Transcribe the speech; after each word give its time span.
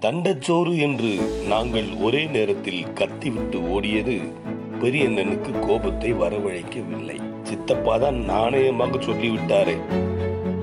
தண்டச்சோறு 0.00 0.78
என்று 0.78 1.42
நாங்கள் 1.48 1.88
ஒரே 2.00 2.26
நேரத்தில் 2.26 2.92
கத்திவிட்டு 2.92 3.58
ஓடியது 3.58 4.32
பெரியண்ணனுக்கு 4.80 5.66
கோபத்தை 5.66 6.14
வரவழைக்கவில்லை. 6.14 7.20
சித்தப்பா 7.42 7.96
தான் 7.96 8.14
நாணயமாக 8.14 9.00
சொல்லிவிட்டாரே. 9.00 9.76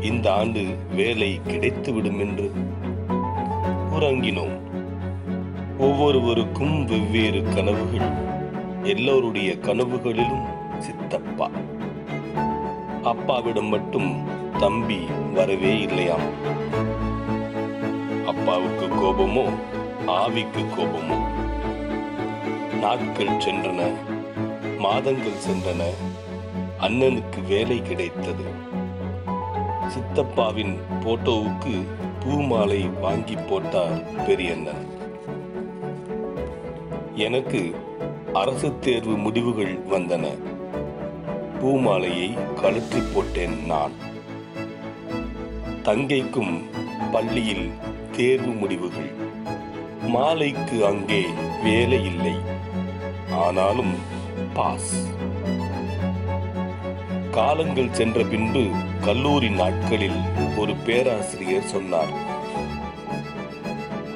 இந்த 0.01 0.33
ஆண்டு 0.33 0.65
வேலை 0.95 1.39
கிடைத்துவிடும் 1.47 2.19
என்று 2.19 2.51
உறங்கினோம். 3.99 4.55
ஒவ்வொருவருக்கும் 5.77 6.85
வெவ்வேறு 6.85 7.43
கனவுகள் 7.55 8.09
எல்லோருடைய 8.83 9.51
கனவுகளிலும் 9.51 10.45
சித்தப்பா. 10.79 11.49
அப்பாவிடம் 13.03 13.69
மட்டும் 13.69 14.23
தம்பி 14.57 14.99
வரவே 15.33 15.79
இல்லையாம். 15.79 16.55
அப்பாவுக்கு 18.27 18.85
கோபமோ 18.85 19.43
ஆவிக்கு 20.07 20.63
கோபமோ. 20.63 21.17
நாட்கள் 22.79 23.37
சென்றன 23.37 23.91
மாதங்கள் 24.77 25.43
சென்றன 25.47 25.83
அண்ணனுக்கு 26.81 27.47
வேலை 27.47 27.81
கிடைத்தது. 27.81 28.45
சித்தப்பாவின் 29.87 30.77
போட்டோவுக்கு 31.03 31.83
பூமாலை 32.19 32.89
வாங்கி 33.01 33.35
போட்டார் 33.35 34.25
பெரியண்ணன். 34.25 34.85
எனக்கு 37.15 37.75
அரசு 38.33 38.79
தேர்வு 38.79 39.17
முடிவுகள் 39.17 39.79
வந்தன. 39.91 40.25
பூமாலையை 41.61 42.37
கழற்றி 42.53 42.99
போட்டேன் 43.13 43.65
நான். 43.65 43.91
தங்கைக்கும் 45.83 46.63
பள்ளியில் 47.11 47.71
தேர்வு 48.17 48.51
முடிவுகள். 48.51 49.13
மாலைக்கு 50.01 50.85
அங்கே 50.85 51.25
வேலை 51.63 52.05
இல்லை. 52.05 52.33
ஆனாலும் 53.31 53.95
பாஸ். 54.53 55.07
காலங்கள் 57.31 57.91
சென்ற 57.91 58.23
பின்பு 58.23 58.67
கல்லூரி 59.01 59.49
நாட்களில் 59.49 60.19
ஒரு 60.57 60.75
பேராசிரியர் 60.75 61.63
சொன்னார். 61.63 62.13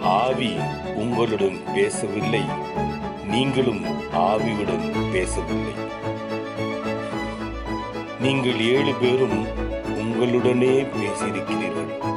ஆவி 0.02 0.56
உங்களுடன் 0.96 1.60
பேசவில்லை. 1.74 2.42
நீங்களும் 3.28 3.86
ஆவியுடன் 4.14 5.12
பேசவில்லை. 5.12 5.74
நீங்கள் 8.22 8.60
ஏழு 8.60 8.94
பேரும் 8.94 9.46
உங்களுடனே 9.88 10.88
பேசியிருக்கிறீர்கள். 10.98 12.11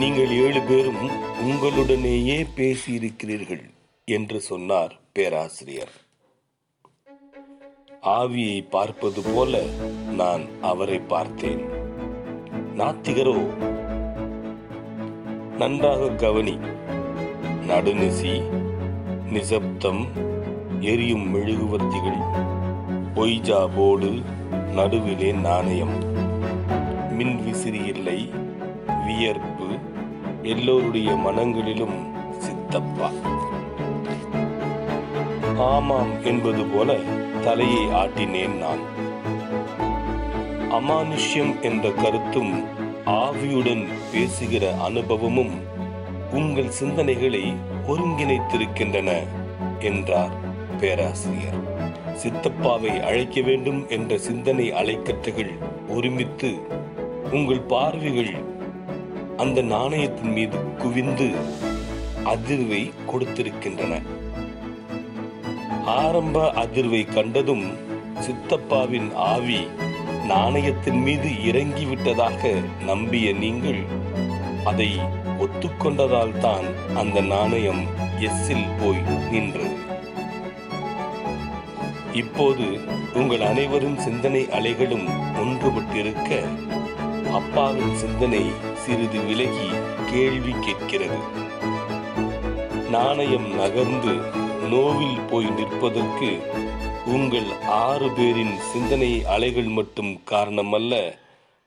நீங்கள் 0.00 0.30
ஏழு 0.44 0.60
பேரும் 0.60 1.02
உங்களுடனேயே 1.42 2.36
பேசியிருக்கிறீர்கள் 2.56 3.62
என்று 4.04 4.40
சொன்னார் 4.40 5.00
பேராசிரியர். 5.12 5.94
ஆவியை 8.02 8.58
பார்ப்பது 8.70 9.22
போல 9.22 9.62
நான் 10.20 10.44
அவரை 10.60 10.98
பார்த்தேன். 10.98 11.62
நாத்திகரோ 12.76 13.36
நன்றாக 15.58 16.10
கவனி 16.10 16.56
நடுநிசி 17.68 18.34
நிசப்தம் 19.30 20.02
எரியும் 20.80 21.26
மெழுகுவர்த்திகள் 21.34 22.20
பொய்ஜா 23.14 23.68
போர்டு 23.76 24.12
நடுவிலே 24.74 25.32
நாணயம் 25.32 25.96
மின் 27.10 27.36
விசிறி 27.44 27.84
இல்லை 27.94 28.30
வியர்ப்பு 29.06 29.66
எல்லோருடைய 30.48 31.10
மனங்களிலும் 31.12 31.96
சித்தப்பா. 32.38 33.10
ஆமாம் 35.58 36.24
என்பது 36.24 36.64
போல 36.64 36.96
தலையை 37.44 37.86
ஆட்டினேன் 37.86 38.56
நான். 38.56 38.82
அமானுஷ்யம் 40.70 41.60
என்ற 41.60 41.90
கருத்தும் 41.90 42.64
ஆவியுடன் 43.06 43.86
பேசுகிற 44.12 44.74
அனுபவமும் 44.74 45.50
உங்கள் 46.32 46.70
சிந்தனைகளை 46.80 47.54
ஒருங்கிணைத்திருக்கின்றன 47.88 49.26
என்றார் 49.78 50.30
பேராசிரியர். 50.80 51.58
சித்தப்பாவை 52.22 53.00
அழைக்க 53.00 53.40
வேண்டும் 53.40 53.88
என்ற 53.88 54.18
சிந்தனை 54.18 54.70
அலைக்கற்றுகள் 54.72 55.52
ஒருமித்து 55.88 56.54
உங்கள் 57.32 57.60
பார்வைகள் 57.60 58.56
அந்த 59.42 59.62
நாணயத்தின் 59.72 60.32
மீது 60.36 60.58
குவிந்து 60.82 61.26
அதிர்வை 62.32 62.80
கொடுத்திருக்கின்றன. 63.10 63.94
ஆரம்ப 66.00 66.38
அதிர்வை 66.62 67.02
கண்டதும் 67.16 67.66
சித்தப்பாவின் 68.24 69.08
ஆவி 69.32 69.60
நாணயத்தின் 70.30 71.00
மீது 71.06 71.28
இறங்கிவிட்டதாக 71.50 72.50
நம்பிய 72.90 73.26
நீங்கள் 73.42 73.82
அதை 74.70 74.90
ஒத்துக்கொண்டதால் 75.44 76.34
தான் 76.46 76.66
அந்த 77.02 77.20
நாணயம் 77.34 77.82
எஸ்ஸில் 78.28 78.68
போய் 78.80 79.02
நின்றது. 79.32 79.76
இப்போது 82.22 82.66
உங்கள் 83.20 83.44
அனைவரும் 83.50 83.98
சிந்தனை 84.06 84.42
அலைகளும் 84.58 85.06
ஒன்றுபட்டிருக்க 85.42 86.40
அப்பாவின் 87.38 87.94
சிந்தனை 88.02 88.44
சிறிது 88.88 89.20
விலகி 89.20 89.68
கேள்வி 90.12 90.52
கேட்கிறது. 90.60 91.18
நாணயம் 92.90 93.54
நகர்ந்து 93.54 94.12
நோவில் 94.68 95.20
போய் 95.30 95.46
நிற்பதற்கு 95.46 96.38
உங்கள் 97.06 97.50
ஆறு 97.66 98.10
பேரின் 98.10 98.58
சிந்தனை 98.58 99.24
அலைகள் 99.24 99.64
மட்டும் 99.64 100.20
காரணமல்ல 100.30 101.14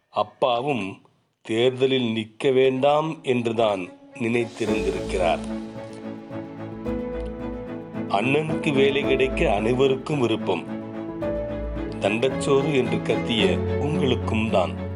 அப்பாவும் 0.09 1.01
தேர்தலில் 1.41 2.11
நிற்க 2.11 2.49
வேண்டாம் 2.49 3.23
என்றுதான் 3.23 3.89
நினைத்திருந்திருக்கிறார். 4.13 5.39
அண்ணனுக்கு 8.09 8.73
வேலை 8.73 9.01
கிடைக்க 9.01 9.53
அனைவருக்கும் 9.53 10.19
விருப்பம். 10.19 10.63
தண்டச்சோறு 11.99 12.75
என்று 12.75 12.97
கத்திய 12.97 13.57
உங்களுக்கும் 13.57 14.49
தான். 14.49 14.90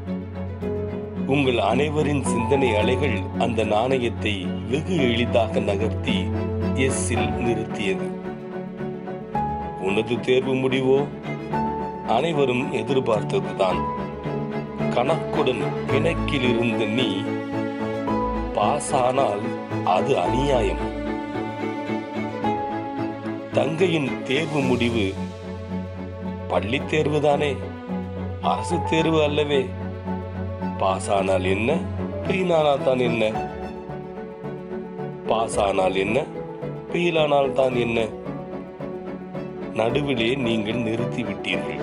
உங்கள் 1.27 1.57
அனைவரின் 1.57 2.23
சிந்தனை 2.23 2.75
அலைகள் 2.75 3.21
அந்த 3.37 3.63
நாணயத்தை 3.63 4.47
வெகு 4.69 4.97
எளிதாக 4.97 5.59
நகர்த்தி 5.59 6.27
எஸ்ஸில் 6.75 7.29
நிறுத்தியது. 7.29 8.07
உனது 9.81 10.19
தேர்வு 10.19 10.53
முடிவோ? 10.53 11.05
அனைவரும் 12.07 12.73
எதிர்பார்த்ததுதான். 12.73 13.79
கணக்குடன் 14.79 15.63
பிணக்கில் 15.87 16.49
இருந்த 16.49 16.85
நீ 16.85 17.21
பாஸ் 18.53 18.95
ஆனால் 18.95 19.39
அது 19.85 20.19
அநியாயம். 20.19 20.83
தங்கையின் 23.51 24.23
தேர்வு 24.23 24.59
முடிவு 24.59 25.13
பள்ளி 26.47 26.79
தேர்வுதானே? 26.79 27.57
அரசு 28.41 28.79
தேர்வு 28.89 29.23
அல்லவே. 29.23 29.69
பாஸ் 30.79 31.11
ஆனால் 31.11 31.43
என்ன? 31.43 31.71
ஃபெயில் 32.23 32.53
ஆனால் 32.53 32.83
தான் 32.83 32.99
என்ன? 32.99 33.23
பாஸ் 35.27 35.59
ஆனால் 35.59 35.95
என்ன? 35.95 36.23
ஃபெயில் 36.89 37.19
ஆனால் 37.19 37.53
தான் 37.53 37.75
என்ன? 37.75 38.07
நடுவிலே 39.73 40.35
நீங்கள் 40.35 40.75
நிறுத்திவிட்டீர்கள். 40.75 41.81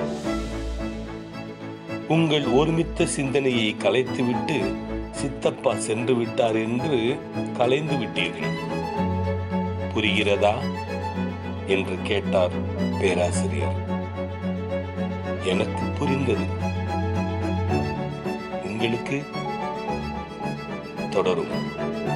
உங்கள் 2.08 2.44
ஒருமித்த 2.44 3.06
சிந்தனையை 3.06 3.76
கலைத்துவிட்டு 3.76 4.56
சித்தப்பா 5.10 5.74
சென்று 5.74 6.14
விட்டார் 6.14 6.56
என்று 6.56 7.18
கலைந்து 7.56 7.96
விட்டீர்கள். 7.96 8.54
புரிகிறதா? 9.94 10.54
என்று 11.66 11.96
கேட்டார் 12.02 12.52
பேராசிரியர். 13.00 13.78
எனக்கு 15.44 15.84
புரிந்தது. 15.98 16.46
உங்களுக்கு 18.82 19.24
தொடரும். 21.10 21.50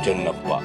ஜன்னப்பா. 0.00 0.62